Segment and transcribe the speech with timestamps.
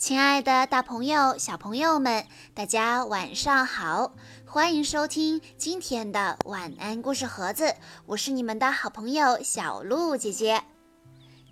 [0.00, 4.14] 亲爱的，大朋友、小朋友们，大家晚上好！
[4.46, 7.74] 欢迎收听今天的晚安故事盒子，
[8.06, 10.64] 我是你们的好朋友小鹿姐姐。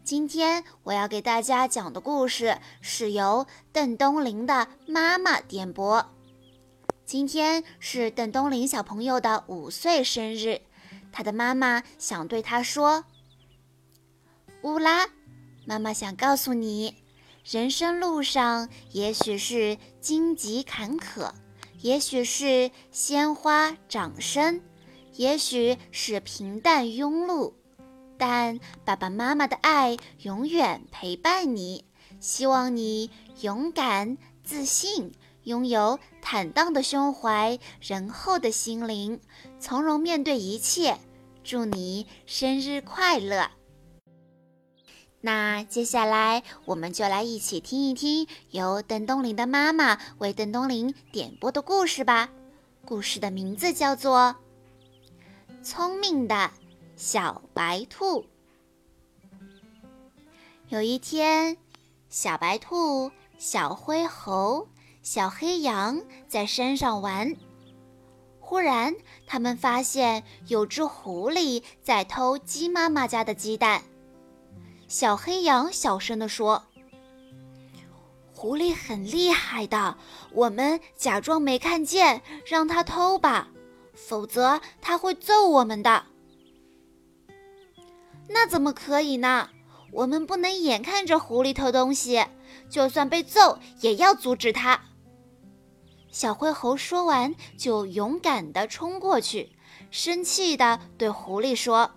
[0.02, 6.06] 今天我要给大家讲的故事是由邓东林的妈妈点播。
[7.04, 10.62] 今天是邓东林小朋友的五岁生日，
[11.12, 13.04] 他的妈妈想对他说
[14.64, 15.06] ：“乌拉，
[15.66, 16.94] 妈妈想告诉你。”
[17.50, 21.32] 人生路上，也许是荆棘坎坷，
[21.80, 24.60] 也许是鲜花掌声，
[25.14, 27.54] 也许是平淡庸碌，
[28.18, 31.86] 但爸爸妈妈的爱永远陪伴你。
[32.20, 39.22] 希望你勇敢、自信，拥有坦荡的胸怀、仁厚的心灵，
[39.58, 40.98] 从容面对一切。
[41.42, 43.50] 祝你生日快乐！
[45.20, 52.30] 那接下来，我们就来一起听一听由邓东林的妈妈为邓东林点播的故事吧。
[52.84, 54.36] 故事的名字叫做
[55.64, 56.50] 《聪明的
[56.94, 58.22] 小白兔》。
[60.68, 61.56] 有一天，
[62.08, 64.68] 小白兔、小灰猴、
[65.02, 67.34] 小黑羊在山上玩，
[68.38, 68.94] 忽然，
[69.26, 73.82] 他们发现有只狐狸在偷鸡妈妈家的鸡蛋。
[74.88, 76.64] 小黑羊小声地说
[78.32, 79.98] ：“狐狸很厉害的，
[80.32, 83.48] 我们假装没看见，让它偷吧，
[83.94, 86.06] 否则它会揍我们的。”
[88.30, 89.50] 那怎么可以呢？
[89.92, 92.24] 我们不能眼看着狐狸偷东西，
[92.70, 94.80] 就算被揍也要阻止它。
[96.10, 99.52] 小灰猴说完，就勇敢地冲过去，
[99.90, 101.90] 生气地对狐狸说：“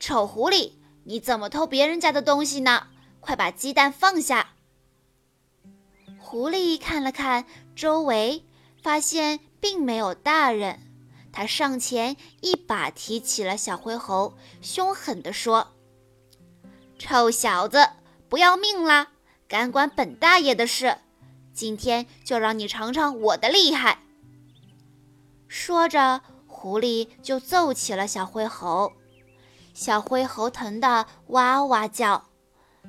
[0.00, 0.72] 丑狐狸！”
[1.04, 2.88] 你怎么偷别人家的东西呢？
[3.20, 4.54] 快把鸡蛋放下！
[6.18, 8.44] 狐狸看了看周围，
[8.82, 10.80] 发现并没有大人。
[11.32, 15.68] 他上前一把提起了小灰猴，凶狠地说
[16.98, 17.88] ：“臭小子，
[18.28, 19.08] 不要命啦？
[19.48, 20.98] 敢管本大爷的事？
[21.52, 24.02] 今天就让你尝尝我的厉害！”
[25.46, 28.92] 说着，狐狸就揍起了小灰猴。
[29.72, 32.24] 小灰猴疼得哇哇叫，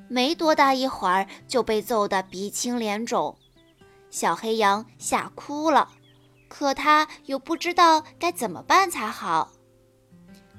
[0.08, 3.36] 没多大一会儿就被揍得鼻青脸肿。
[4.10, 5.88] 小黑羊吓哭了，
[6.48, 9.52] 可他又不知道该怎么办才好。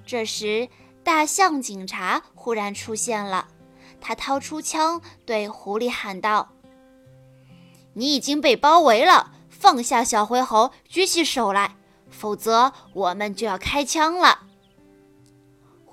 [0.05, 0.67] 这时，
[1.03, 3.47] 大象警察忽然出现了，
[4.01, 6.49] 他掏出枪对狐狸喊道
[7.93, 11.75] ：“你已经被包围了，放下小灰猴，举起手来，
[12.09, 14.47] 否则我们就要开枪了。”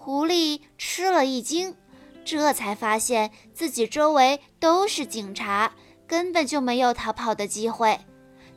[0.02, 1.76] 狐狸吃了一惊，
[2.24, 5.74] 这才发现自己周围都是警察，
[6.06, 8.00] 根本就没有逃跑的机会。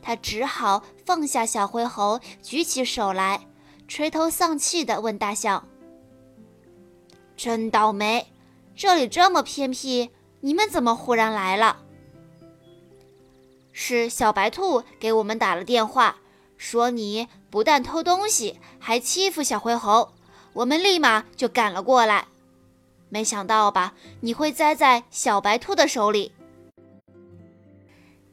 [0.00, 3.46] 他只好放下小灰猴，举起手来，
[3.86, 5.68] 垂头丧气地问大象
[7.36, 8.26] ：“真倒霉，
[8.74, 10.08] 这里这么偏僻，
[10.40, 11.82] 你们怎么忽然来了？”
[13.70, 16.16] 是小白兔给我们打了电话，
[16.56, 20.14] 说你不但偷东西，还欺负小灰猴。
[20.54, 22.28] 我们立马就赶了过来，
[23.08, 23.94] 没想到吧？
[24.20, 26.30] 你会栽在小白兔的手里。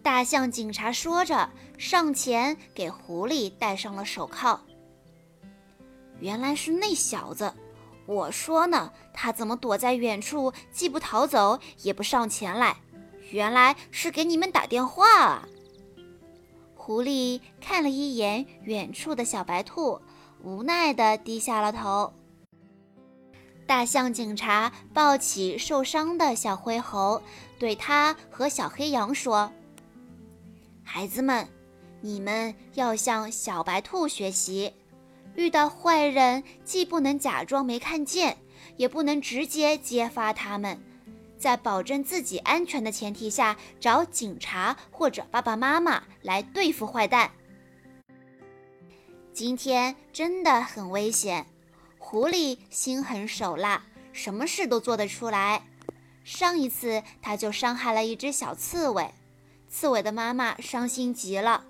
[0.03, 1.49] 大象警察说着，
[1.79, 4.59] 上前给狐狸戴上了手铐。
[6.19, 7.51] 原来是那小子，
[8.05, 12.77] 我说呢，他怎么躲在远处，既不逃走，也不上前来？
[13.31, 15.47] 原来是给你们打电话啊！
[16.75, 19.99] 狐狸看了一眼远处的小白兔。
[20.43, 22.13] 无奈地低下了头。
[23.67, 27.21] 大象警察抱起受伤的小灰猴，
[27.57, 29.51] 对他和小黑羊说
[30.83, 31.47] ：“孩子们，
[32.01, 34.73] 你们要向小白兔学习，
[35.35, 38.37] 遇到坏人既不能假装没看见，
[38.75, 40.77] 也不能直接揭发他们，
[41.37, 47.31] 在保证自己安全的前提下，找警察或者爸爸妈妈来对付坏蛋。”
[49.33, 51.45] 今天真的很危险，
[51.97, 53.81] 狐狸心狠手辣，
[54.11, 55.63] 什么事都做得出来。
[56.25, 59.13] 上一次他就伤害了一只小刺猬，
[59.69, 61.63] 刺猬的妈妈伤心极了。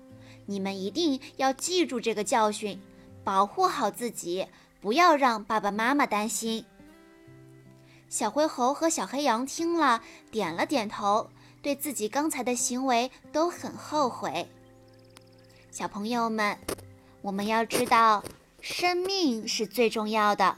[0.46, 2.80] 你们一定要记住这个教训，
[3.22, 4.48] 保护好自己，
[4.80, 6.64] 不要让爸爸妈妈担心。
[8.08, 11.30] 小灰猴和小黑羊听了，点了点头，
[11.62, 14.48] 对自己刚才的行为都很后悔。
[15.70, 16.58] 小朋友们。
[17.22, 18.24] 我们要知道，
[18.60, 20.56] 生命是最重要的，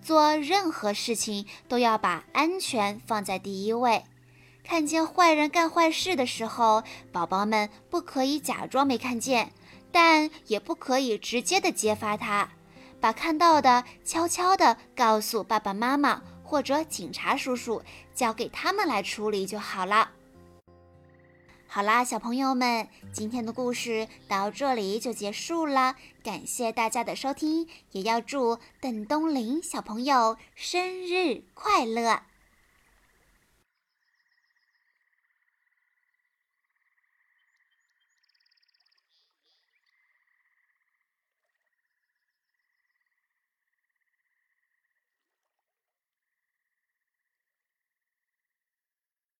[0.00, 4.04] 做任何事情都要把安全放在第一位。
[4.62, 9.52] 看见坏人干坏事的时候，宝宝们不可以假装没看见，
[9.90, 12.48] 但也不可以直接的揭发他，
[13.00, 17.82] 把看到的悄悄的告诉爸爸妈妈或者警察叔叔，
[18.14, 20.12] 交给他们来处理就好了。
[21.66, 25.96] 好啦，小朋友们，今天的故事到这里就结束了。
[26.22, 32.22] 感谢大家的收听，也要祝邓东林小朋友生日快乐！